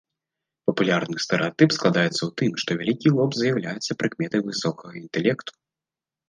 Папулярны 0.67 1.17
стэрэатып 1.25 1.75
складаецца 1.77 2.17
ў 2.17 2.31
тым, 2.43 2.51
што 2.63 2.69
вялікі 2.79 3.07
лоб 3.19 3.31
з'яўляецца 3.41 3.97
прыкметай 4.01 4.41
высокага 4.49 4.93
інтэлекту. 5.03 5.51